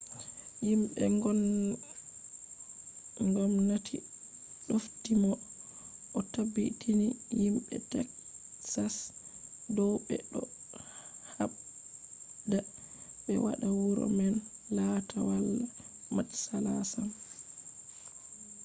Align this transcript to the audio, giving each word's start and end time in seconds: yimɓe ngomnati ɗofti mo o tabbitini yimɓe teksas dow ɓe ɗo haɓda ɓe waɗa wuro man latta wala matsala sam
yimɓe 0.65 1.03
ngomnati 3.31 3.95
ɗofti 4.67 5.11
mo 5.21 5.31
o 6.17 6.19
tabbitini 6.31 7.07
yimɓe 7.41 7.75
teksas 7.91 8.95
dow 9.75 9.91
ɓe 10.05 10.15
ɗo 10.31 10.41
haɓda 11.35 12.59
ɓe 13.25 13.33
waɗa 13.45 13.67
wuro 13.79 14.05
man 14.17 14.35
latta 14.75 15.17
wala 15.29 15.53
matsala 16.15 16.71
sam 16.91 17.09